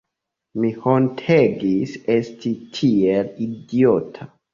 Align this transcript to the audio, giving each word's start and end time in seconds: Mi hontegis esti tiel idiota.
Mi 0.61 0.69
hontegis 0.85 1.93
esti 2.13 2.53
tiel 2.79 3.29
idiota. 3.47 4.29